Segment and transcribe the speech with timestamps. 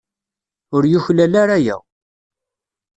[0.75, 1.77] Ur yuklal ara aya.